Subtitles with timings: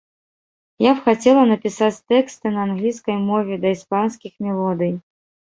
[0.83, 4.91] Я б хацела напісаць тэксты на англійскай мове да іспанскіх мелодый.